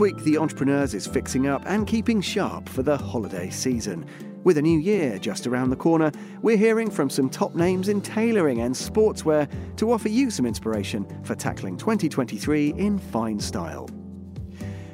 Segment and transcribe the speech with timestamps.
[0.00, 4.06] week, The Entrepreneurs is fixing up and keeping sharp for the holiday season.
[4.44, 6.10] With a new year just around the corner,
[6.40, 11.06] we're hearing from some top names in tailoring and sportswear to offer you some inspiration
[11.22, 13.90] for tackling 2023 in fine style.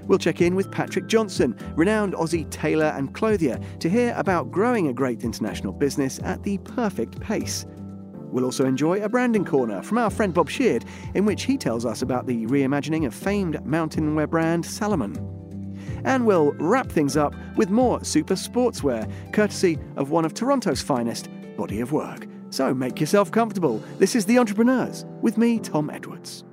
[0.09, 4.89] We'll check in with Patrick Johnson, renowned Aussie tailor and clothier, to hear about growing
[4.89, 7.65] a great international business at the perfect pace.
[8.31, 11.87] We'll also enjoy a branding corner from our friend Bob Sheard, in which he tells
[11.87, 15.15] us about the reimagining of famed mountain wear brand Salomon.
[16.05, 21.29] And we'll wrap things up with more super sportswear, courtesy of one of Toronto's finest,
[21.57, 22.27] Body of Work.
[22.51, 23.83] So make yourself comfortable.
[23.99, 26.46] This is The Entrepreneurs with me, Tom Edwards.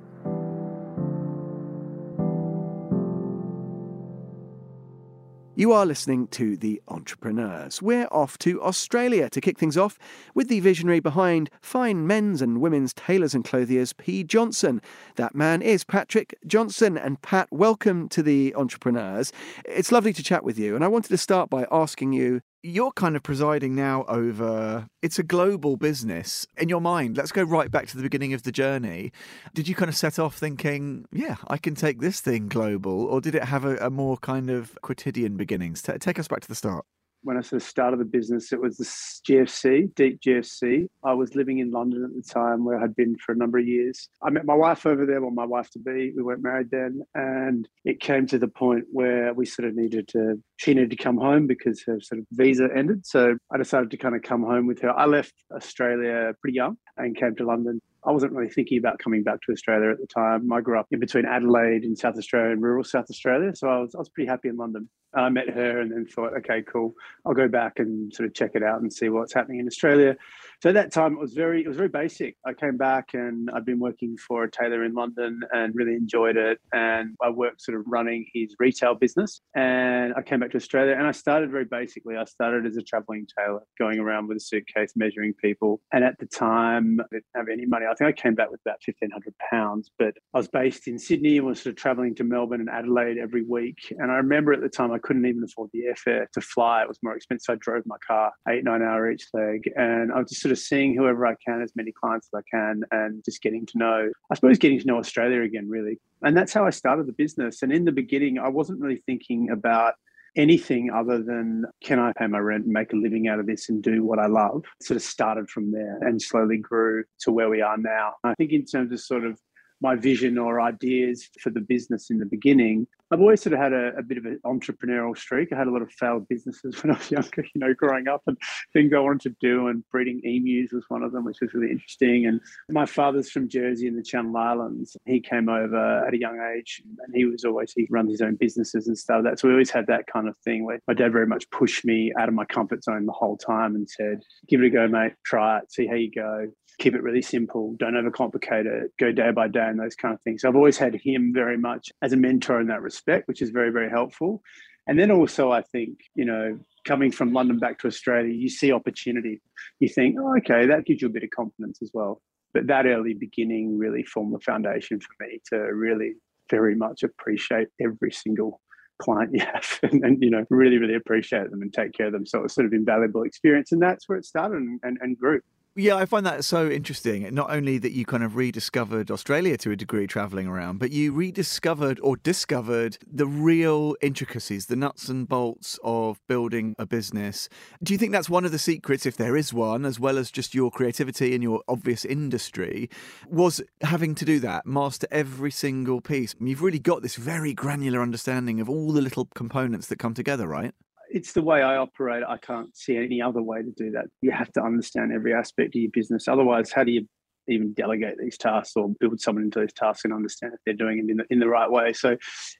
[5.56, 7.80] You are listening to The Entrepreneurs.
[7.80, 10.00] We're off to Australia to kick things off
[10.34, 14.24] with the visionary behind fine men's and women's tailors and clothiers, P.
[14.24, 14.82] Johnson.
[15.14, 16.98] That man is Patrick Johnson.
[16.98, 19.32] And Pat, welcome to The Entrepreneurs.
[19.64, 20.74] It's lovely to chat with you.
[20.74, 25.18] And I wanted to start by asking you you're kind of presiding now over it's
[25.18, 26.46] a global business.
[26.56, 29.12] In your mind let's go right back to the beginning of the journey.
[29.52, 33.20] Did you kind of set off thinking yeah i can take this thing global or
[33.20, 35.82] did it have a, a more kind of quotidian beginnings?
[35.82, 36.86] T- take us back to the start
[37.24, 40.86] when I sort of started the business, it was the GFC, deep GFC.
[41.02, 43.58] I was living in London at the time where I had been for a number
[43.58, 44.08] of years.
[44.22, 46.12] I met my wife over there, well, my wife to be.
[46.16, 47.02] We weren't married then.
[47.14, 50.96] And it came to the point where we sort of needed to, she needed to
[50.96, 53.06] come home because her sort of visa ended.
[53.06, 54.90] So I decided to kind of come home with her.
[54.90, 59.22] I left Australia pretty young and came to London I wasn't really thinking about coming
[59.22, 60.52] back to Australia at the time.
[60.52, 63.54] I grew up in between Adelaide in South Australia and rural South Australia.
[63.54, 64.88] So I was, I was pretty happy in London.
[65.16, 66.94] I met her and then thought, okay, cool.
[67.24, 70.16] I'll go back and sort of check it out and see what's happening in Australia.
[70.62, 72.36] So at that time, it was very it was very basic.
[72.46, 76.36] I came back and I'd been working for a tailor in London and really enjoyed
[76.36, 76.58] it.
[76.72, 79.40] And I worked sort of running his retail business.
[79.54, 82.16] And I came back to Australia and I started very basically.
[82.16, 85.82] I started as a traveling tailor, going around with a suitcase, measuring people.
[85.92, 87.86] And at the time, I didn't have any money.
[87.86, 89.90] I think I came back with about fifteen hundred pounds.
[89.98, 93.18] But I was based in Sydney and was sort of traveling to Melbourne and Adelaide
[93.18, 93.78] every week.
[93.98, 96.82] And I remember at the time I couldn't even afford the airfare to fly.
[96.82, 97.52] It was more expensive.
[97.52, 100.58] I drove my car eight nine hour each leg, and I was just sort of
[100.58, 104.10] seeing whoever I can, as many clients as I can, and just getting to know,
[104.30, 106.00] I suppose, getting to know Australia again, really.
[106.22, 107.62] And that's how I started the business.
[107.62, 109.94] And in the beginning, I wasn't really thinking about
[110.36, 113.68] anything other than can I pay my rent and make a living out of this
[113.68, 114.64] and do what I love.
[114.82, 118.14] Sort of started from there and slowly grew to where we are now.
[118.24, 119.38] I think in terms of sort of
[119.80, 122.86] my vision or ideas for the business in the beginning.
[123.14, 125.52] I've always sort of had a, a, bit of an entrepreneurial streak.
[125.52, 128.22] I had a lot of failed businesses when I was younger, you know, growing up
[128.26, 128.36] and
[128.72, 129.68] things I wanted to do.
[129.68, 132.26] And breeding emus was one of them, which was really interesting.
[132.26, 134.96] And my father's from Jersey in the Channel Islands.
[135.06, 138.34] He came over at a young age and he was always, he runs his own
[138.34, 139.22] businesses and stuff.
[139.22, 141.48] like That so we always had that kind of thing where my dad very much
[141.50, 144.70] pushed me out of my comfort zone the whole time and said, give it a
[144.70, 146.48] go, mate, try it, see how you go
[146.78, 150.20] keep it really simple, don't overcomplicate it, go day by day, and those kind of
[150.22, 150.42] things.
[150.42, 153.50] So I've always had him very much as a mentor in that respect, which is
[153.50, 154.42] very, very helpful.
[154.86, 158.72] And then also, I think, you know, coming from London back to Australia, you see
[158.72, 159.40] opportunity.
[159.80, 162.20] You think, oh, okay, that gives you a bit of confidence as well.
[162.52, 166.14] But that early beginning really formed the foundation for me to really
[166.50, 168.60] very much appreciate every single
[169.00, 172.12] client you have and, and, you know really really appreciate them and take care of
[172.12, 175.18] them so it's sort of invaluable experience and that's where it started and, and, and
[175.18, 175.40] grew
[175.76, 177.32] yeah, I find that so interesting.
[177.34, 181.12] Not only that you kind of rediscovered Australia to a degree traveling around, but you
[181.12, 187.48] rediscovered or discovered the real intricacies, the nuts and bolts of building a business.
[187.82, 190.30] Do you think that's one of the secrets, if there is one, as well as
[190.30, 192.88] just your creativity and your obvious industry,
[193.28, 196.36] was having to do that, master every single piece?
[196.40, 200.46] You've really got this very granular understanding of all the little components that come together,
[200.46, 200.72] right?
[201.10, 202.22] It's the way I operate.
[202.26, 204.06] I can't see any other way to do that.
[204.22, 206.28] You have to understand every aspect of your business.
[206.28, 207.06] Otherwise, how do you
[207.46, 210.98] even delegate these tasks or build someone into those tasks and understand if they're doing
[210.98, 211.92] it in the, in the right way?
[211.92, 212.16] So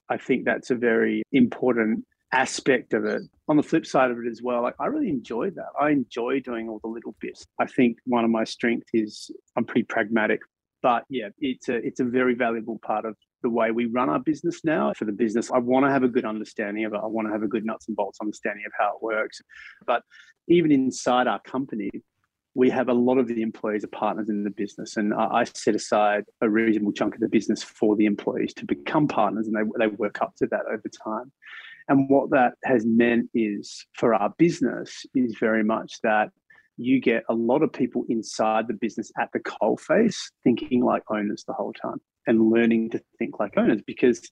[0.08, 3.23] I think that's a very important aspect of it.
[3.49, 5.69] On the flip side of it as well, like I really enjoy that.
[5.81, 7.47] I enjoy doing all the little bits.
[7.58, 10.40] I think one of my strengths is I'm pretty pragmatic.
[10.82, 14.19] But yeah, it's a it's a very valuable part of the way we run our
[14.19, 15.52] business now for the business.
[15.52, 17.00] I want to have a good understanding of it.
[17.00, 19.41] I want to have a good nuts and bolts understanding of how it works.
[19.87, 20.02] But
[20.49, 21.91] even inside our company,
[22.55, 25.75] we have a lot of the employees are partners in the business, and I set
[25.75, 29.87] aside a reasonable chunk of the business for the employees to become partners, and they,
[29.87, 31.32] they work up to that over time.
[31.88, 36.31] And what that has meant is for our business is very much that
[36.76, 41.02] you get a lot of people inside the business at the coal face thinking like
[41.11, 44.29] owners the whole time and learning to think like owners because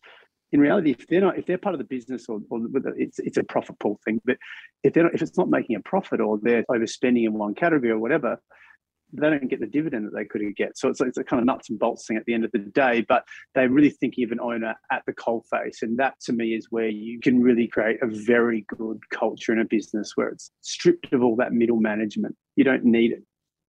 [0.52, 2.60] in reality, if they're not, if they're part of the business or, or
[2.96, 4.36] it's it's a profit pool thing, but
[4.82, 7.90] if they're not, if it's not making a profit or they're overspending in one category
[7.90, 8.38] or whatever,
[9.12, 10.76] they don't get the dividend that they could get.
[10.76, 12.58] So it's, it's a kind of nuts and bolts thing at the end of the
[12.58, 13.24] day, but
[13.54, 15.82] they're really thinking of an owner at the coal face.
[15.82, 19.60] And that to me is where you can really create a very good culture in
[19.60, 22.36] a business where it's stripped of all that middle management.
[22.56, 23.22] You don't need it.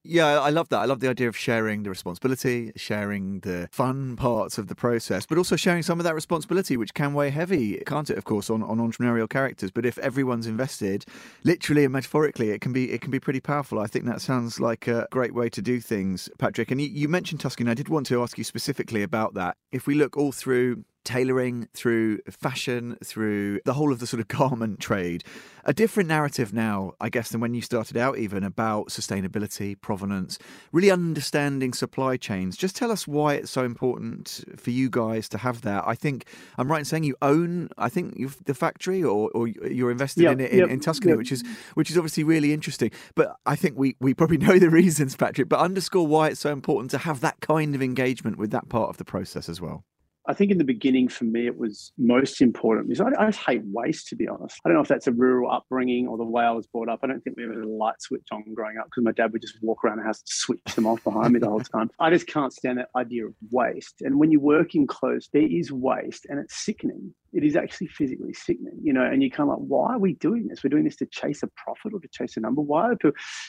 [0.05, 0.79] Yeah, I love that.
[0.79, 5.25] I love the idea of sharing the responsibility, sharing the fun parts of the process,
[5.25, 8.17] but also sharing some of that responsibility, which can weigh heavy, can't it?
[8.17, 9.71] Of course, on, on entrepreneurial characters.
[9.71, 11.05] But if everyone's invested,
[11.45, 13.79] literally and metaphorically, it can be it can be pretty powerful.
[13.79, 16.69] I think that sounds like a great way to do things, Patrick.
[16.69, 17.71] And you, you mentioned Tuscany.
[17.71, 19.55] I did want to ask you specifically about that.
[19.71, 24.27] If we look all through tailoring, through fashion, through the whole of the sort of
[24.39, 25.23] garment trade.
[25.65, 30.37] A different narrative now, I guess, than when you started out, even about sustainability, provenance,
[30.73, 32.57] really understanding supply chains.
[32.57, 35.85] Just tell us why it's so important for you guys to have that.
[35.87, 36.27] I think
[36.57, 40.33] I'm right in saying you own, I think, the factory, or, or you're invested yep,
[40.33, 41.17] in it in, yep, in Tuscany, yep.
[41.17, 41.43] which is
[41.75, 42.91] which is obviously really interesting.
[43.15, 45.47] But I think we we probably know the reasons, Patrick.
[45.47, 48.89] But underscore why it's so important to have that kind of engagement with that part
[48.89, 49.85] of the process as well.
[50.27, 53.45] I think in the beginning for me it was most important because I, I, just
[53.45, 54.59] hate waste to be honest.
[54.63, 56.99] I don't know if that's a rural upbringing or the way I was brought up.
[57.03, 59.33] I don't think we ever had a light switch on growing up because my dad
[59.33, 61.89] would just walk around the house to switch them off behind me the whole time.
[61.99, 64.01] I just can't stand that idea of waste.
[64.01, 67.87] And when you work in close, there is waste and it's sickening it is actually
[67.87, 70.63] physically sickening, you know, and you kind of like, why are we doing this?
[70.63, 72.61] We're doing this to chase a profit or to chase a number.
[72.61, 72.93] Why?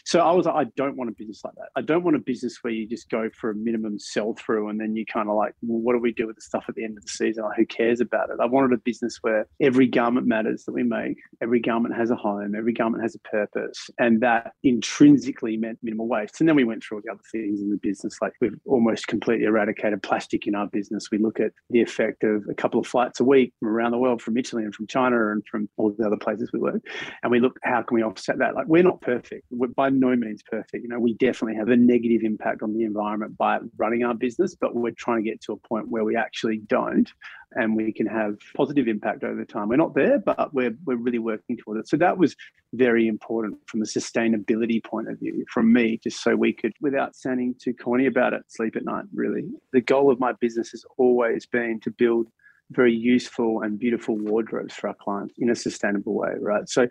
[0.05, 1.69] So I was like, I don't want a business like that.
[1.77, 4.81] I don't want a business where you just go for a minimum sell through and
[4.81, 6.85] then you kind of like, well, what do we do with the stuff at the
[6.85, 7.45] end of the season?
[7.45, 8.37] Like, who cares about it?
[8.41, 11.19] I wanted a business where every garment matters that we make.
[11.43, 12.55] Every garment has a home.
[12.57, 13.91] Every garment has a purpose.
[13.99, 16.41] And that intrinsically meant minimal waste.
[16.41, 18.17] And then we went through all the other things in the business.
[18.23, 21.11] Like we've almost completely eradicated plastic in our business.
[21.11, 24.23] We look at the effect of a couple of flights a week around the world
[24.23, 26.83] from Italy and from China and from all the other places we work.
[27.23, 28.55] And we look, how can we offset that?
[28.55, 29.45] Like, we're not perfect.
[29.51, 30.83] We're by no means perfect.
[30.83, 34.55] You know, we definitely have a negative impact on the environment by running our business,
[34.55, 37.11] but we're trying to get to a point where we actually don't
[37.57, 39.69] and we can have positive impact over time.
[39.69, 41.89] We're not there, but we're, we're really working toward it.
[41.89, 42.35] So that was
[42.73, 47.15] very important from a sustainability point of view from me, just so we could, without
[47.15, 49.45] sounding too corny about it, sleep at night, really.
[49.73, 52.27] The goal of my business has always been to build
[52.71, 56.69] very useful and beautiful wardrobes for our clients in a sustainable way, right?
[56.69, 56.87] So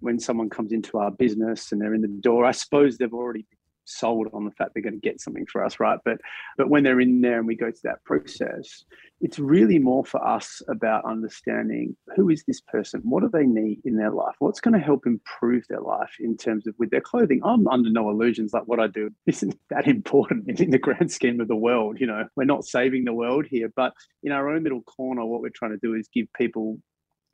[0.00, 3.46] when someone comes into our business and they're in the door, I suppose they've already
[3.86, 5.98] sold on the fact they're going to get something for us, right?
[6.04, 6.18] But
[6.56, 8.84] but when they're in there and we go through that process,
[9.20, 13.80] it's really more for us about understanding who is this person, what do they need
[13.84, 17.00] in their life, what's going to help improve their life in terms of with their
[17.00, 17.40] clothing.
[17.44, 21.40] I'm under no illusions like what I do isn't that important in the grand scheme
[21.40, 21.98] of the world.
[22.00, 23.92] You know, we're not saving the world here, but
[24.22, 26.78] in our own little corner, what we're trying to do is give people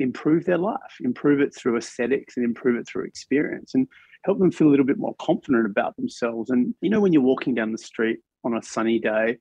[0.03, 3.75] improve their life, improve it through aesthetics and improve it through experience.
[3.75, 3.89] And
[4.25, 6.51] help them feel a little bit more confident about themselves.
[6.51, 9.39] And you know, when you're walking down the street on a sunny day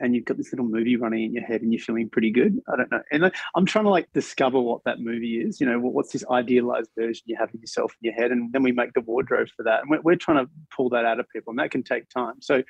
[0.00, 2.60] and you've got this little movie running in your head and you're feeling pretty good.
[2.72, 3.02] I don't know.
[3.10, 5.60] And I'm trying to like discover what that movie is.
[5.60, 8.30] You know, what's this idealized version you have of yourself in your head?
[8.30, 9.80] And then we make the wardrobe for that.
[9.80, 12.34] And we're, we're trying to pull that out of people and that can take time.
[12.40, 12.62] So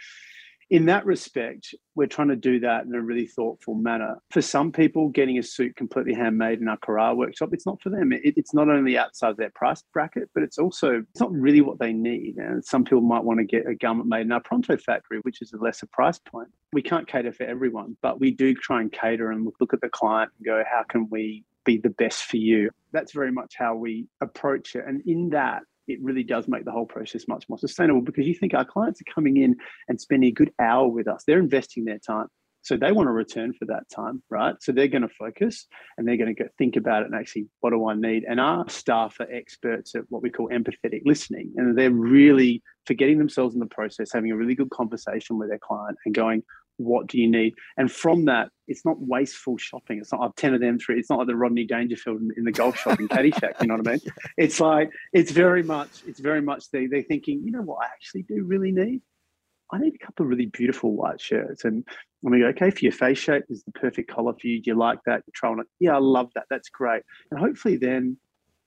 [0.70, 4.18] in that respect, we're trying to do that in a really thoughtful manner.
[4.30, 7.90] For some people, getting a suit completely handmade in our Carrara workshop, it's not for
[7.90, 8.12] them.
[8.12, 11.78] It, it's not only outside their price bracket, but it's also it's not really what
[11.78, 12.36] they need.
[12.36, 15.40] And some people might want to get a garment made in our Pronto factory, which
[15.40, 16.48] is a lesser price point.
[16.72, 19.88] We can't cater for everyone, but we do try and cater and look at the
[19.88, 22.70] client and go, how can we be the best for you?
[22.92, 24.84] That's very much how we approach it.
[24.86, 28.34] And in that, it really does make the whole process much more sustainable because you
[28.34, 29.56] think our clients are coming in
[29.88, 31.24] and spending a good hour with us.
[31.26, 32.28] They're investing their time.
[32.62, 34.54] So they want a return for that time, right?
[34.60, 35.66] So they're going to focus
[35.96, 38.24] and they're going to go think about it and actually, what do I need?
[38.28, 41.52] And our staff are experts at what we call empathetic listening.
[41.56, 45.58] And they're really forgetting themselves in the process, having a really good conversation with their
[45.58, 46.42] client and going,
[46.78, 47.54] what do you need?
[47.76, 49.98] And from that, it's not wasteful shopping.
[49.98, 50.98] It's not I've 10 of them three.
[50.98, 53.60] It's not like the Rodney Dangerfield in, in the golf shop in Caddyshack.
[53.60, 54.00] You know what I mean?
[54.36, 57.86] It's like, it's very much, it's very much they, they're thinking, you know what I
[57.86, 59.02] actually do really need?
[59.70, 61.64] I need a couple of really beautiful white shirts.
[61.64, 61.86] And
[62.22, 64.62] when we go, okay, for your face shape, is the perfect collar for you.
[64.62, 65.22] Do you like that?
[65.26, 65.66] You're trying it.
[65.78, 66.44] Yeah, I love that.
[66.48, 67.02] That's great.
[67.30, 68.16] And hopefully then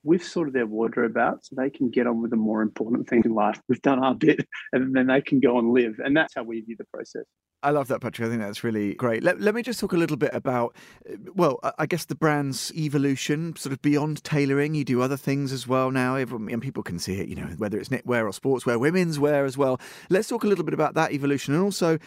[0.04, 3.24] we've sorted their wardrobe out so they can get on with the more important things
[3.24, 3.60] in life.
[3.68, 6.00] We've done our bit and then they can go and live.
[6.04, 7.24] And that's how we view the process.
[7.62, 8.26] I love that, Patrick.
[8.26, 9.22] I think that's really great.
[9.22, 10.74] Let, let me just talk a little bit about,
[11.08, 14.74] uh, well, I guess the brand's evolution, sort of beyond tailoring.
[14.74, 17.78] You do other things as well now, and people can see it, you know, whether
[17.78, 19.80] it's knitwear or sportswear, women's wear as well.
[20.10, 21.98] Let's talk a little bit about that evolution and also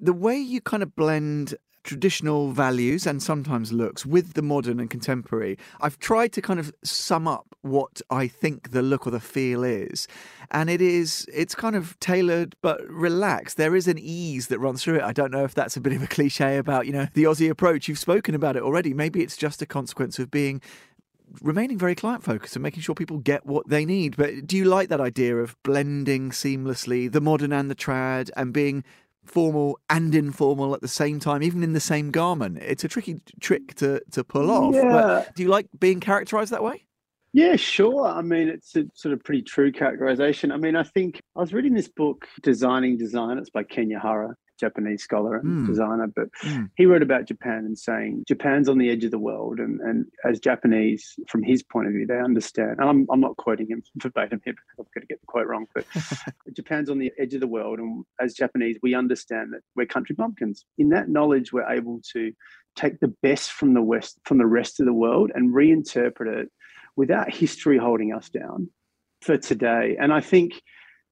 [0.00, 4.90] the way you kind of blend traditional values and sometimes looks with the modern and
[4.90, 5.56] contemporary.
[5.80, 9.62] I've tried to kind of sum up what I think the look or the feel
[9.62, 10.08] is.
[10.50, 13.56] And it is, it's kind of tailored but relaxed.
[13.56, 15.02] There is an ease that runs through it.
[15.02, 17.50] I don't know if that's a bit of a cliche about, you know, the Aussie
[17.50, 17.86] approach.
[17.86, 18.94] You've spoken about it already.
[18.94, 20.60] Maybe it's just a consequence of being
[21.42, 24.16] remaining very client focused and making sure people get what they need.
[24.16, 28.52] But do you like that idea of blending seamlessly the modern and the trad and
[28.52, 28.84] being
[29.24, 32.58] formal and informal at the same time, even in the same garment?
[32.58, 34.74] It's a tricky trick to, to pull off.
[34.74, 34.92] Yeah.
[34.92, 36.84] But do you like being characterized that way?
[37.32, 38.06] Yeah, sure.
[38.06, 40.52] I mean, it's a sort of pretty true characterization.
[40.52, 43.38] I mean, I think I was reading this book, Designing Design.
[43.38, 44.36] It's by Kenya Hara.
[44.58, 45.66] Japanese scholar and mm.
[45.66, 46.70] designer, but mm.
[46.76, 49.58] he wrote about Japan and saying Japan's on the edge of the world.
[49.58, 52.76] And, and as Japanese, from his point of view, they understand.
[52.78, 55.46] And I'm, I'm not quoting him verbatim here because I'm going to get the quote
[55.46, 55.86] wrong, but
[56.52, 57.78] Japan's on the edge of the world.
[57.78, 60.64] And as Japanese, we understand that we're country bumpkins.
[60.78, 62.32] In that knowledge, we're able to
[62.76, 66.50] take the best from the West, from the rest of the world and reinterpret it
[66.96, 68.68] without history holding us down
[69.20, 69.96] for today.
[69.98, 70.60] And I think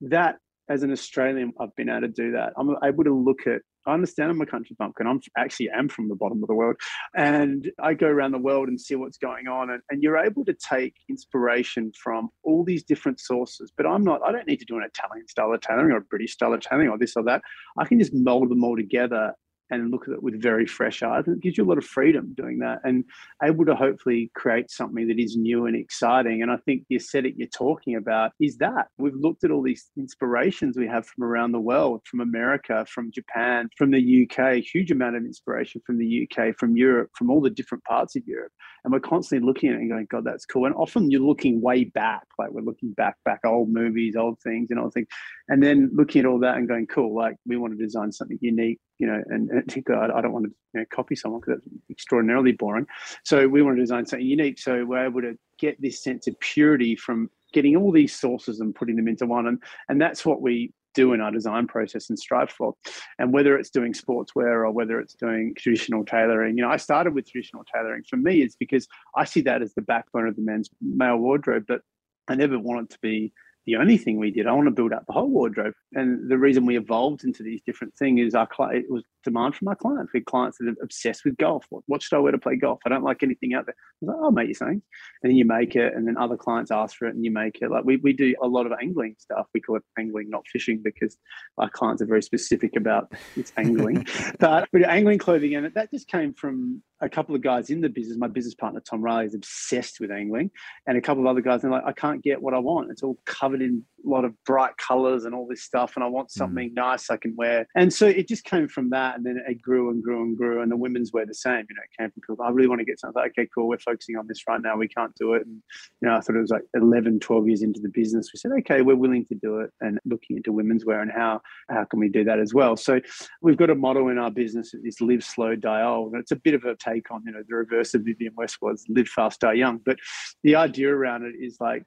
[0.02, 0.36] that
[0.72, 2.54] as an Australian, I've been able to do that.
[2.56, 3.60] I'm able to look at.
[3.86, 5.06] I understand I'm a country bumpkin.
[5.06, 6.76] I'm actually am from the bottom of the world,
[7.14, 9.70] and I go around the world and see what's going on.
[9.70, 13.70] And, and you're able to take inspiration from all these different sources.
[13.76, 14.20] But I'm not.
[14.24, 16.60] I don't need to do an Italian style of tailoring or a British style of
[16.60, 17.42] tailoring or this or that.
[17.76, 19.34] I can just mold them all together
[19.80, 21.24] and look at it with very fresh eyes.
[21.26, 23.04] And it gives you a lot of freedom doing that and
[23.42, 26.42] able to hopefully create something that is new and exciting.
[26.42, 28.88] And I think the aesthetic you're talking about is that.
[28.98, 33.10] We've looked at all these inspirations we have from around the world, from America, from
[33.10, 37.40] Japan, from the UK, huge amount of inspiration from the UK, from Europe, from all
[37.40, 38.52] the different parts of Europe.
[38.84, 40.66] And we're constantly looking at it and going, God, that's cool.
[40.66, 44.70] And often you're looking way back, like we're looking back, back old movies, old things,
[44.70, 45.06] and old things.
[45.48, 48.38] And then looking at all that and going, cool, like we want to design something
[48.40, 51.60] unique you know, and, and I, I don't want to you know, copy someone because
[51.60, 52.86] that's extraordinarily boring.
[53.24, 54.58] So we want to design something unique.
[54.58, 58.74] So we're able to get this sense of purity from getting all these sources and
[58.74, 59.46] putting them into one.
[59.46, 62.74] And, and that's what we do in our design process and strive for.
[63.18, 67.14] And whether it's doing sportswear or whether it's doing traditional tailoring, you know, I started
[67.14, 68.04] with traditional tailoring.
[68.08, 71.64] For me, it's because I see that as the backbone of the men's male wardrobe,
[71.66, 71.80] but
[72.28, 73.32] I never wanted to be
[73.66, 74.46] the only thing we did.
[74.46, 75.74] I want to build up the whole wardrobe.
[75.92, 79.66] And the reason we evolved into these different things is our it was demand from
[79.66, 80.12] my clients.
[80.12, 81.66] We had clients that are obsessed with golf.
[81.70, 82.80] What, what should I wear to play golf?
[82.84, 83.74] I don't like anything out there.
[83.78, 84.82] I was like, oh, I'll make you something.
[85.22, 87.58] And then you make it, and then other clients ask for it, and you make
[87.62, 87.70] it.
[87.70, 89.46] Like we, we do a lot of angling stuff.
[89.54, 91.16] We call it angling, not fishing, because
[91.58, 94.06] our clients are very specific about it's angling.
[94.38, 97.80] but we do angling clothing, and that just came from a couple of guys in
[97.80, 98.16] the business.
[98.16, 100.50] My business partner Tom Riley is obsessed with angling,
[100.86, 101.62] and a couple of other guys.
[101.62, 102.90] And like, I can't get what I want.
[102.90, 106.08] It's all covered in a lot of bright colors and all this stuff, and I
[106.08, 106.38] want hmm.
[106.38, 106.74] something mm.
[106.74, 107.66] nice I can wear.
[107.76, 110.62] And so it just came from that, and then it grew and grew and grew.
[110.62, 111.66] And the women's wear the same.
[111.68, 112.44] You know, it came from people.
[112.44, 113.20] I really want to get something.
[113.20, 113.68] Like, okay, cool.
[113.68, 114.76] We're focusing on this right now.
[114.76, 115.46] We can't do it.
[115.46, 115.62] And
[116.00, 118.30] you know, I thought it was like 11, 12 years into the business.
[118.32, 121.40] We said, okay, we're willing to do it, and looking into women's wear and how
[121.70, 122.76] how can we do that as well.
[122.76, 123.00] So
[123.40, 124.74] we've got a model in our business.
[124.82, 126.12] It's live slow, die old.
[126.12, 128.84] And it's a bit of a take on you know the reverse of Vivienne Westwood's
[128.88, 129.78] live fast, die young.
[129.84, 129.98] But
[130.42, 131.84] the idea around it is like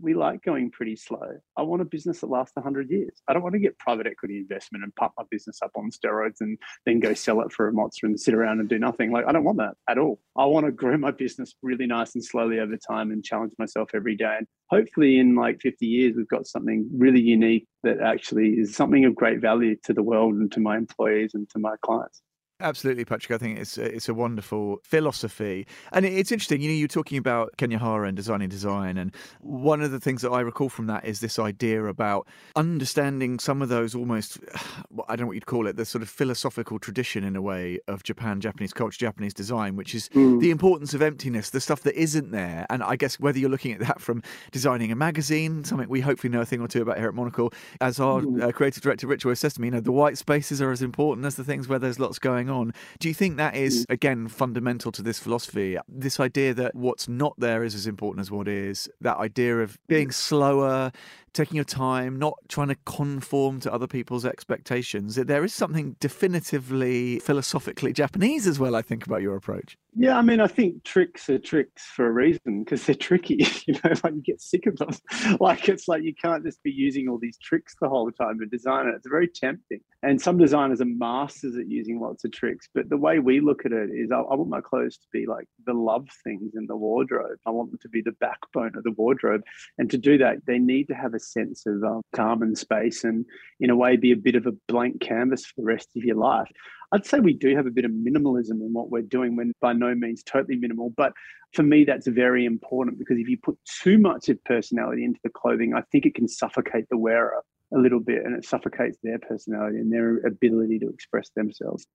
[0.00, 1.38] we like going pretty slow.
[1.56, 3.22] I want a business that lasts 100 years.
[3.28, 6.40] I don't want to get private equity investment and pump my business up on steroids
[6.40, 9.12] and then go sell it for a monster and sit around and do nothing.
[9.12, 10.20] Like, I don't want that at all.
[10.36, 13.90] I want to grow my business really nice and slowly over time and challenge myself
[13.94, 14.36] every day.
[14.38, 19.04] And hopefully, in like 50 years, we've got something really unique that actually is something
[19.04, 22.22] of great value to the world and to my employees and to my clients.
[22.64, 23.30] Absolutely, Patrick.
[23.30, 26.62] I think it's it's a wonderful philosophy, and it's interesting.
[26.62, 30.22] You know, you're talking about Kenya Hara and designing design, and one of the things
[30.22, 34.38] that I recall from that is this idea about understanding some of those almost
[35.08, 37.80] I don't know what you'd call it, the sort of philosophical tradition in a way
[37.86, 40.40] of Japan, Japanese culture, Japanese design, which is mm.
[40.40, 42.64] the importance of emptiness, the stuff that isn't there.
[42.70, 46.30] And I guess whether you're looking at that from designing a magazine, something we hopefully
[46.30, 47.52] know a thing or two about here at Monocle,
[47.82, 48.42] as our mm.
[48.42, 50.80] uh, creative director Rich always says to me, you know, the white spaces are as
[50.80, 52.72] important as the things where there's lots going going on.
[52.98, 53.92] Do you think that is, mm.
[53.92, 55.76] again, fundamental to this philosophy?
[55.88, 59.78] This idea that what's not there is as important as what is, that idea of
[59.88, 60.92] being slower,
[61.34, 65.16] taking your time, not trying to conform to other people's expectations.
[65.16, 69.76] There is something definitively philosophically Japanese as well, I think, about your approach.
[69.96, 73.46] Yeah, I mean, I think tricks are tricks for a reason because they're tricky.
[73.66, 74.90] You know, like you get sick of them.
[75.40, 78.46] like it's like you can't just be using all these tricks the whole time to
[78.46, 78.94] design it.
[78.96, 79.80] It's very tempting.
[80.02, 82.68] And some designers are masters at using lots of tricks.
[82.74, 85.24] But the way we look at it is, I, I want my clothes to be
[85.26, 87.38] like the love things in the wardrobe.
[87.46, 89.42] I want them to be the backbone of the wardrobe.
[89.78, 93.04] And to do that, they need to have a sense of um, calm and space
[93.04, 93.24] and,
[93.60, 96.16] in a way, be a bit of a blank canvas for the rest of your
[96.16, 96.48] life.
[96.92, 99.72] I'd say we do have a bit of minimalism in what we're doing when by
[99.72, 100.92] no means totally minimal.
[100.96, 101.12] But
[101.52, 105.30] for me, that's very important because if you put too much of personality into the
[105.30, 107.42] clothing, I think it can suffocate the wearer
[107.74, 111.86] a little bit and it suffocates their personality and their ability to express themselves.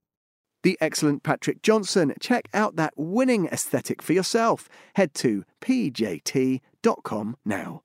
[0.62, 2.12] The excellent Patrick Johnson.
[2.20, 4.68] Check out that winning aesthetic for yourself.
[4.96, 7.82] Head to pjt.com now.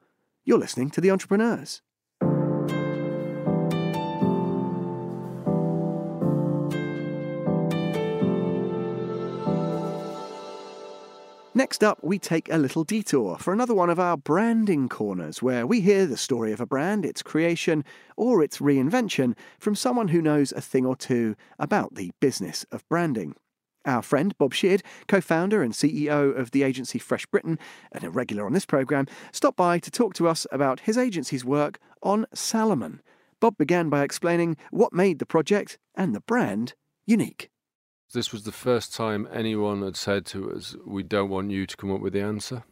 [0.47, 1.81] You're listening to The Entrepreneurs.
[11.55, 15.65] Next up, we take a little detour for another one of our branding corners where
[15.65, 17.83] we hear the story of a brand, its creation,
[18.15, 22.87] or its reinvention from someone who knows a thing or two about the business of
[22.87, 23.35] branding.
[23.85, 27.59] Our friend Bob Sheard, co founder and CEO of the agency Fresh Britain,
[27.91, 31.45] and a regular on this programme, stopped by to talk to us about his agency's
[31.45, 33.01] work on Salomon.
[33.39, 36.73] Bob began by explaining what made the project and the brand
[37.05, 37.49] unique.
[38.13, 41.77] This was the first time anyone had said to us, We don't want you to
[41.77, 42.63] come up with the answer.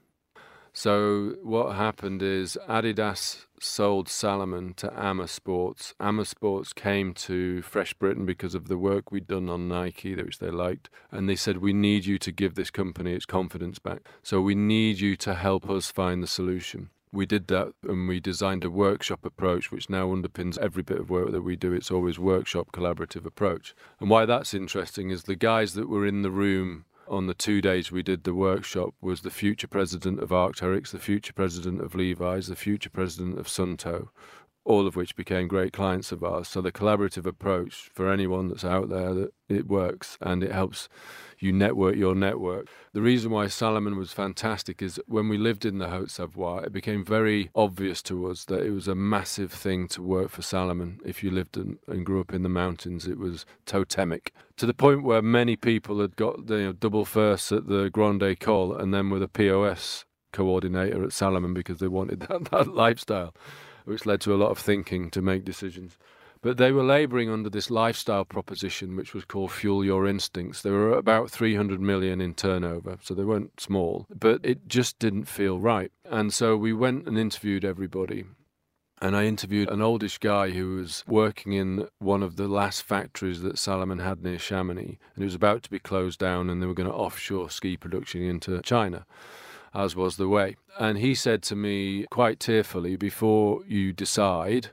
[0.76, 5.94] So, what happened is Adidas sold Salomon to Amer Sports.
[6.24, 10.50] Sports came to Fresh Britain because of the work we'd done on Nike, which they
[10.50, 10.90] liked.
[11.12, 14.00] And they said, We need you to give this company its confidence back.
[14.24, 18.20] So, we need you to help us find the solution we did that and we
[18.20, 21.92] designed a workshop approach which now underpins every bit of work that we do it's
[21.92, 26.32] always workshop collaborative approach and why that's interesting is the guys that were in the
[26.32, 30.92] room on the two days we did the workshop was the future president of Arc'teryx,
[30.92, 34.10] the future president of Levi's, the future president of Suunto,
[34.66, 36.48] all of which became great clients of ours.
[36.48, 40.88] So the collaborative approach for anyone that's out there that it works and it helps
[41.44, 42.68] you network your network.
[42.94, 46.74] The reason why Salomon was fantastic is when we lived in the Haute Savoie, it
[46.74, 51.00] became very obvious to us that it was a massive thing to work for Salomon.
[51.06, 54.74] If you lived in, and grew up in the mountains, it was totemic to the
[54.74, 58.80] point where many people had got the you know, double first at the Grande École
[58.80, 63.34] and then with a POS coordinator at Salomon because they wanted that, that lifestyle
[63.86, 65.98] which led to a lot of thinking to make decisions.
[66.44, 70.62] But they were labouring under this lifestyle proposition, which was called Fuel Your Instincts.
[70.62, 75.24] They were about 300 million in turnover, so they weren't small, but it just didn't
[75.24, 75.92] feel right.
[76.04, 78.26] And so we went and interviewed everybody.
[79.02, 83.42] And I interviewed an oldish guy who was working in one of the last factories
[83.42, 85.00] that Salomon had near Chamonix.
[85.16, 87.78] And it was about to be closed down, and they were going to offshore ski
[87.78, 89.06] production into China
[89.74, 90.56] as was the way.
[90.80, 94.70] And he said to me quite tearfully, before you decide,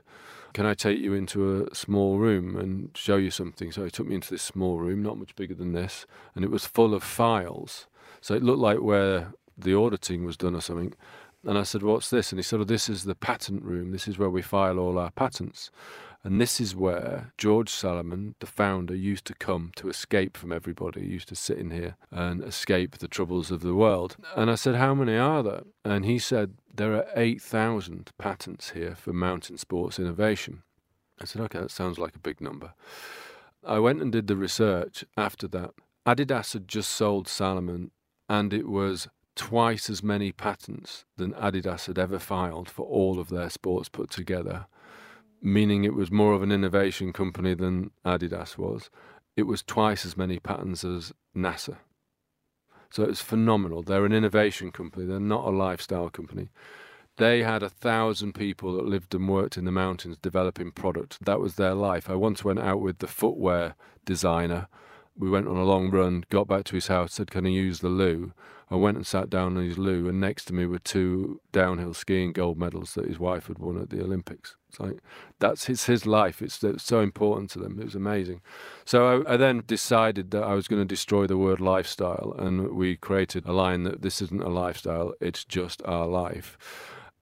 [0.53, 3.71] can I take you into a small room and show you something?
[3.71, 6.51] So he took me into this small room, not much bigger than this, and it
[6.51, 7.87] was full of files.
[8.19, 10.93] So it looked like where the auditing was done or something.
[11.43, 12.31] And I said, What's this?
[12.31, 13.91] And he said, oh, This is the patent room.
[13.91, 15.71] This is where we file all our patents.
[16.23, 21.01] And this is where George Salomon, the founder, used to come to escape from everybody.
[21.01, 24.17] He used to sit in here and escape the troubles of the world.
[24.35, 25.63] And I said, How many are there?
[25.83, 30.61] And he said, There are 8,000 patents here for mountain sports innovation.
[31.19, 32.73] I said, Okay, that sounds like a big number.
[33.65, 35.71] I went and did the research after that.
[36.05, 37.91] Adidas had just sold Salomon,
[38.29, 43.29] and it was twice as many patents than Adidas had ever filed for all of
[43.29, 44.67] their sports put together
[45.41, 48.89] meaning it was more of an innovation company than Adidas was.
[49.35, 51.77] It was twice as many patents as NASA.
[52.91, 53.81] So it's phenomenal.
[53.81, 56.49] They're an innovation company, they're not a lifestyle company.
[57.17, 61.23] They had a thousand people that lived and worked in the mountains developing product.
[61.23, 62.09] That was their life.
[62.09, 63.75] I once went out with the footwear
[64.05, 64.67] designer.
[65.17, 67.79] We went on a long run, got back to his house, said, Can I use
[67.79, 68.33] the loo?
[68.71, 71.93] I went and sat down in his loo, and next to me were two downhill
[71.93, 74.55] skiing gold medals that his wife had won at the Olympics.
[74.69, 74.99] It's like
[75.39, 76.41] that's his his life.
[76.41, 77.77] It's, it's so important to them.
[77.79, 78.39] It was amazing.
[78.85, 82.71] So I, I then decided that I was going to destroy the word lifestyle, and
[82.71, 86.57] we created a line that this isn't a lifestyle; it's just our life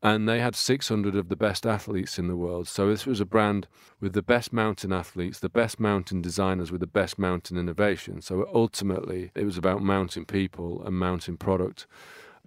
[0.01, 2.67] and they had 600 of the best athletes in the world.
[2.67, 3.67] So this was a brand
[3.99, 8.21] with the best mountain athletes, the best mountain designers with the best mountain innovation.
[8.21, 11.85] So ultimately, it was about mountain people and mountain product.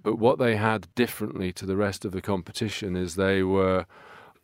[0.03, 3.87] But what they had differently to the rest of the competition is they were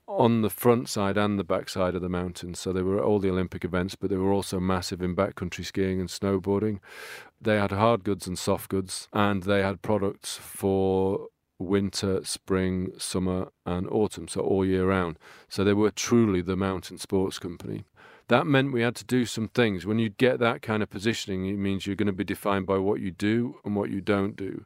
[0.06, 2.54] on the front side and the back side of the mountain.
[2.54, 5.64] So they were at all the Olympic events, but they were also massive in backcountry
[5.64, 6.80] skiing and snowboarding.
[7.40, 13.48] They had hard goods and soft goods, and they had products for winter, spring, summer,
[13.66, 15.18] and autumn, so all year round.
[15.48, 17.84] So they were truly the mountain sports company.
[18.28, 19.86] That meant we had to do some things.
[19.86, 22.78] When you get that kind of positioning, it means you're going to be defined by
[22.78, 24.64] what you do and what you don't do.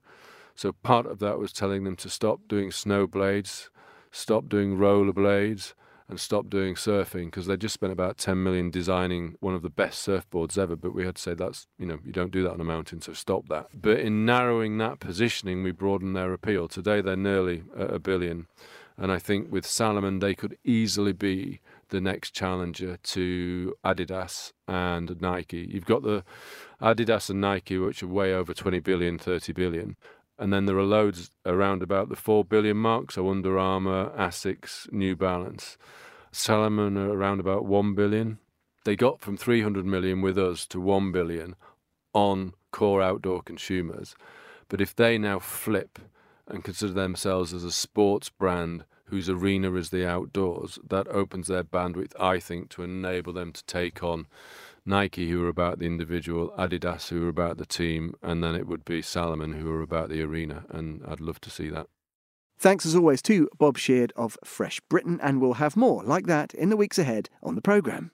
[0.54, 3.70] So part of that was telling them to stop doing snow blades,
[4.10, 5.74] stop doing roller rollerblades
[6.12, 9.70] and stop doing surfing because they just spent about 10 million designing one of the
[9.70, 12.52] best surfboards ever but we had to say that's you know you don't do that
[12.52, 13.68] on a mountain so stop that.
[13.72, 16.68] But in narrowing that positioning we broadened their appeal.
[16.68, 18.46] Today they're nearly a billion
[18.98, 25.18] and i think with salomon they could easily be the next challenger to adidas and
[25.22, 25.66] nike.
[25.72, 26.24] You've got the
[26.82, 29.96] adidas and nike which are way over 20 billion 30 billion
[30.38, 34.90] and then there are loads around about the 4 billion mark, so Under Armour, Asics,
[34.92, 35.76] New Balance.
[36.32, 38.38] Salomon are around about 1 billion.
[38.84, 41.54] They got from 300 million with us to 1 billion
[42.12, 44.14] on core outdoor consumers.
[44.68, 45.98] But if they now flip
[46.48, 51.62] and consider themselves as a sports brand whose arena is the outdoors, that opens their
[51.62, 54.26] bandwidth, I think, to enable them to take on
[54.84, 58.66] Nike, who are about the individual, Adidas, who are about the team, and then it
[58.66, 60.64] would be Salomon, who are about the arena.
[60.70, 61.86] And I'd love to see that.
[62.58, 66.54] Thanks as always to Bob Sheard of Fresh Britain, and we'll have more like that
[66.54, 68.12] in the weeks ahead on the programme.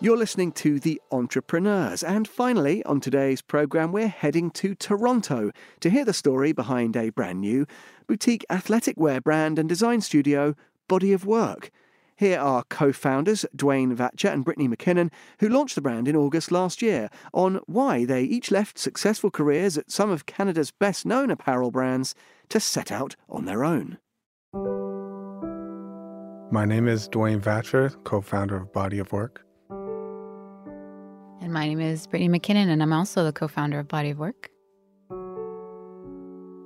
[0.00, 2.04] You're listening to The Entrepreneurs.
[2.04, 7.10] And finally, on today's programme, we're heading to Toronto to hear the story behind a
[7.10, 7.66] brand new
[8.06, 10.54] boutique athletic wear brand and design studio,
[10.86, 11.72] Body of Work.
[12.14, 16.52] Here are co founders Dwayne Vatcher and Brittany McKinnon, who launched the brand in August
[16.52, 21.28] last year, on why they each left successful careers at some of Canada's best known
[21.28, 22.14] apparel brands
[22.50, 23.98] to set out on their own.
[26.52, 29.44] My name is Dwayne Vatcher, co founder of Body of Work.
[31.48, 34.18] And my name is Brittany McKinnon, and I'm also the co founder of Body of
[34.18, 34.50] Work.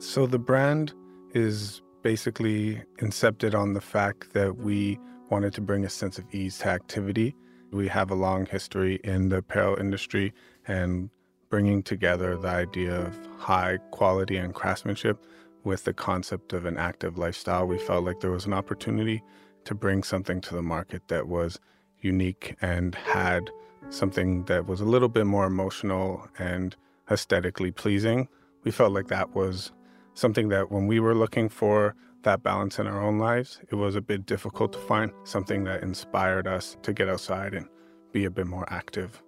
[0.01, 0.92] So the brand
[1.35, 4.99] is basically incepted on the fact that we
[5.31, 7.37] wanted to bring a sense of ease to activity.
[7.71, 10.35] We have a long history in the apparel industry
[10.66, 11.11] and
[11.49, 15.25] bringing together the idea of high quality and craftsmanship
[15.62, 17.68] with the concept of an active lifestyle.
[17.68, 19.23] We felt like there was an opportunity
[19.62, 21.61] to bring something to the market that was
[22.01, 23.49] unique and had
[23.90, 26.77] something that was a little bit more emotional and
[27.11, 28.29] aesthetically pleasing.
[28.64, 29.73] We felt like that was
[30.14, 33.97] something that when we were looking for that balance in our own lives, it was
[33.97, 37.68] a bit difficult to find something that inspired us to get outside and
[38.12, 39.23] be a bit more active.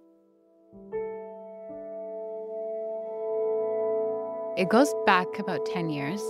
[4.57, 6.21] It goes back about 10 years.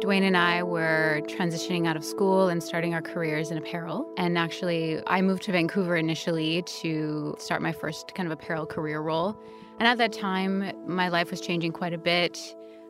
[0.00, 4.06] Dwayne and I were transitioning out of school and starting our careers in apparel.
[4.18, 9.00] And actually, I moved to Vancouver initially to start my first kind of apparel career
[9.00, 9.38] role.
[9.78, 12.38] And at that time, my life was changing quite a bit.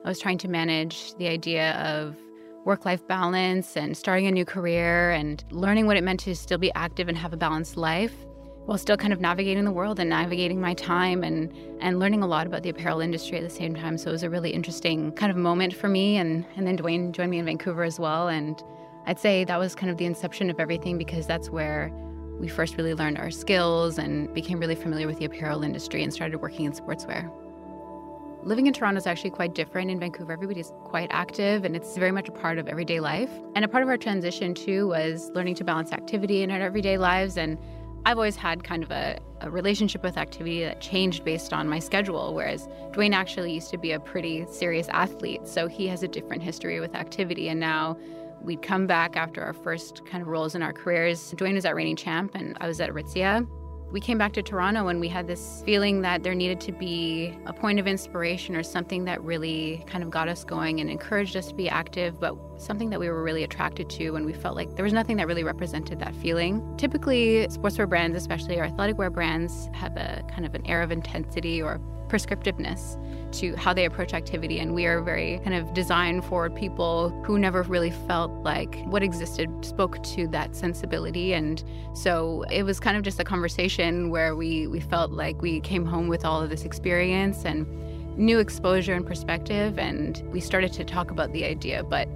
[0.04, 2.16] I was trying to manage the idea of
[2.64, 6.58] work life balance and starting a new career and learning what it meant to still
[6.58, 8.16] be active and have a balanced life
[8.66, 12.26] while still kind of navigating the world and navigating my time and and learning a
[12.26, 13.96] lot about the apparel industry at the same time.
[13.96, 17.12] So it was a really interesting kind of moment for me and and then Dwayne
[17.12, 18.62] joined me in Vancouver as well and
[19.06, 21.92] I'd say that was kind of the inception of everything because that's where
[22.40, 26.12] we first really learned our skills and became really familiar with the apparel industry and
[26.12, 27.30] started working in sportswear.
[28.42, 29.90] Living in Toronto is actually quite different.
[29.90, 33.30] In Vancouver, everybody's quite active and it's very much a part of everyday life.
[33.54, 36.98] And a part of our transition, too, was learning to balance activity in our everyday
[36.98, 37.58] lives and
[38.06, 41.80] I've always had kind of a, a, relationship with activity that changed based on my
[41.80, 45.48] schedule, whereas Dwayne actually used to be a pretty serious athlete.
[45.48, 47.48] So he has a different history with activity.
[47.48, 47.98] And now
[48.40, 51.34] we'd come back after our first kind of roles in our careers.
[51.34, 53.44] Dwayne was at Reigning Champ, and I was at Aritzia
[53.92, 57.38] we came back to Toronto and we had this feeling that there needed to be
[57.46, 61.36] a point of inspiration or something that really kind of got us going and encouraged
[61.36, 64.56] us to be active, but something that we were really attracted to and we felt
[64.56, 66.62] like there was nothing that really represented that feeling.
[66.76, 70.90] Typically, sportswear brands, especially our athletic wear brands, have a kind of an air of
[70.90, 72.96] intensity or prescriptiveness
[73.32, 74.60] to how they approach activity.
[74.60, 79.02] And we are very kind of design forward people who never really felt like what
[79.02, 81.34] existed spoke to that sensibility.
[81.34, 81.62] And
[81.94, 85.84] so it was kind of just a conversation where we, we felt like we came
[85.84, 87.66] home with all of this experience and
[88.16, 89.78] new exposure and perspective.
[89.78, 91.82] And we started to talk about the idea.
[91.82, 92.08] But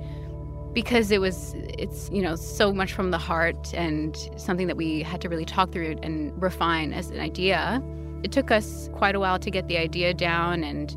[0.72, 5.02] because it was it's you know so much from the heart and something that we
[5.02, 7.82] had to really talk through and refine as an idea.
[8.22, 10.96] It took us quite a while to get the idea down and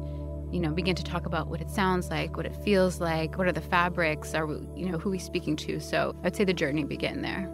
[0.53, 3.47] you know begin to talk about what it sounds like what it feels like what
[3.47, 5.79] are the fabrics are you know who we speaking to.
[5.79, 7.49] So i'd say the journey began there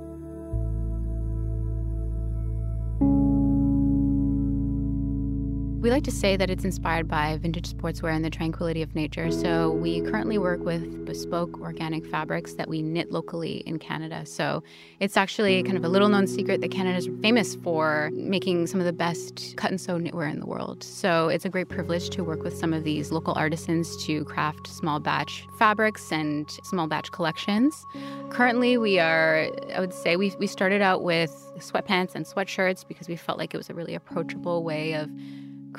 [5.79, 9.31] We like to say that it's inspired by vintage sportswear and the tranquility of nature.
[9.31, 14.25] So we currently work with bespoke organic fabrics that we knit locally in Canada.
[14.25, 14.61] So
[14.99, 18.81] it's actually kind of a little known secret that Canada is famous for making some
[18.81, 20.83] of the best cut and sew knitwear in the world.
[20.83, 24.67] So it's a great privilege to work with some of these local artisans to craft
[24.67, 27.85] small batch fabrics and small batch collections.
[28.31, 33.07] Currently, we are, I would say, we, we started out with sweatpants and sweatshirts because
[33.07, 35.09] we felt like it was a really approachable way of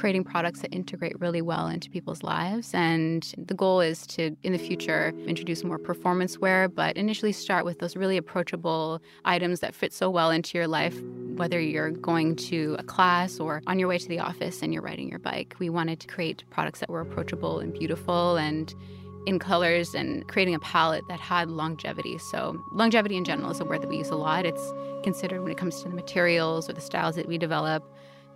[0.00, 2.72] creating products that integrate really well into people's lives.
[2.72, 7.66] And the goal is to, in the future, introduce more performance wear, but initially start
[7.66, 10.98] with those really approachable items that fit so well into your life,
[11.36, 14.82] whether you're going to a class or on your way to the office and you're
[14.82, 15.54] riding your bike.
[15.58, 18.74] We wanted to create products that were approachable and beautiful and
[19.26, 22.16] in colors and creating a palette that had longevity.
[22.16, 24.46] So, longevity in general is a word that we use a lot.
[24.46, 27.84] It's considered when it comes to the materials or the styles that we develop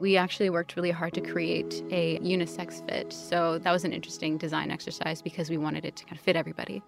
[0.00, 3.12] we actually worked really hard to create a unisex fit.
[3.12, 6.36] So that was an interesting design exercise because we wanted it to kind of fit
[6.36, 6.82] everybody.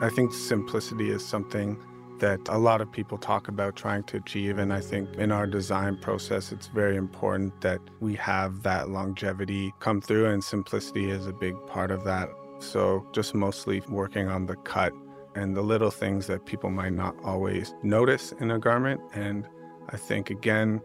[0.00, 1.76] I think simplicity is something
[2.18, 4.58] that a lot of people talk about trying to achieve.
[4.58, 9.72] And I think in our design process, it's very important that we have that longevity
[9.80, 12.28] come through, and simplicity is a big part of that.
[12.60, 14.92] So, just mostly working on the cut
[15.36, 19.00] and the little things that people might not always notice in a garment.
[19.14, 19.46] And
[19.90, 20.80] I think, again,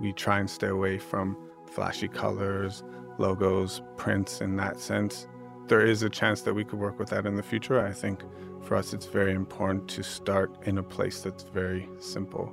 [0.00, 2.82] we try and stay away from flashy colors,
[3.18, 5.28] logos, prints in that sense.
[5.66, 7.78] There is a chance that we could work with that in the future.
[7.80, 8.22] I think
[8.62, 12.52] for us, it's very important to start in a place that's very simple.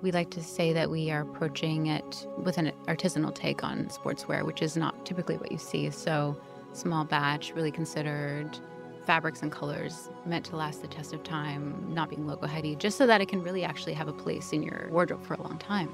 [0.00, 4.44] We like to say that we are approaching it with an artisanal take on sportswear,
[4.44, 5.90] which is not typically what you see.
[5.90, 6.36] So,
[6.72, 8.58] small batch, really considered,
[9.04, 12.96] fabrics and colors meant to last the test of time, not being logo heavy, just
[12.96, 15.58] so that it can really actually have a place in your wardrobe for a long
[15.58, 15.88] time.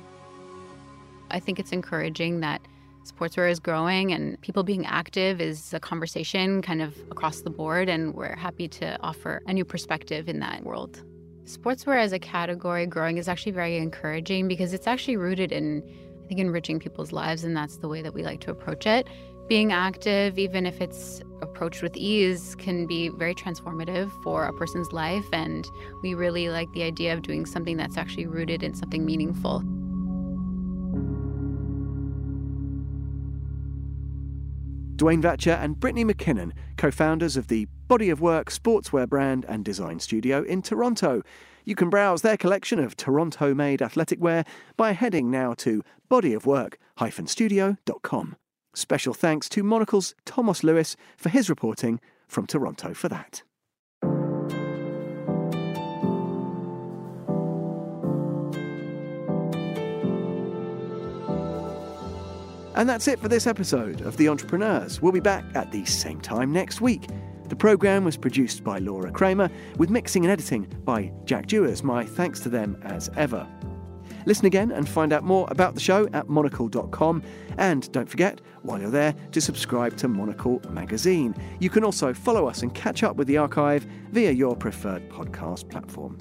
[1.30, 2.60] I think it's encouraging that
[3.04, 7.88] sportswear is growing and people being active is a conversation kind of across the board,
[7.88, 11.02] and we're happy to offer a new perspective in that world.
[11.44, 15.82] Sportswear as a category growing is actually very encouraging because it's actually rooted in,
[16.24, 19.08] I think, enriching people's lives, and that's the way that we like to approach it
[19.48, 24.92] being active, even if it's approached with ease, can be very transformative for a person's
[24.92, 25.24] life.
[25.32, 25.66] And
[26.02, 29.62] we really like the idea of doing something that's actually rooted in something meaningful.
[34.96, 39.64] Dwayne Vatcher and Brittany McKinnon, co founders of the Body of Work sportswear brand and
[39.64, 41.22] design studio in Toronto.
[41.64, 44.44] You can browse their collection of Toronto made athletic wear
[44.76, 48.36] by heading now to bodyofwork-studio.com.
[48.78, 53.42] Special thanks to Monocle's Thomas Lewis for his reporting from Toronto for that.
[62.76, 65.02] And that's it for this episode of The Entrepreneurs.
[65.02, 67.08] We'll be back at the same time next week.
[67.48, 71.82] The programme was produced by Laura Kramer, with mixing and editing by Jack Dewars.
[71.82, 73.44] My thanks to them as ever.
[74.28, 77.22] Listen again and find out more about the show at monocle.com.
[77.56, 81.34] And don't forget, while you're there, to subscribe to Monocle magazine.
[81.60, 85.70] You can also follow us and catch up with the archive via your preferred podcast
[85.70, 86.18] platform.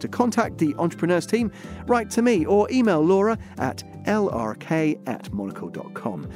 [0.00, 1.52] To contact the Entrepreneurs team,
[1.86, 6.28] write to me or email Laura at lrk at monocle.com.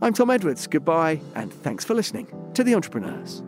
[0.00, 0.66] I'm Tom Edwards.
[0.66, 3.42] Goodbye, and thanks for listening to The Entrepreneurs.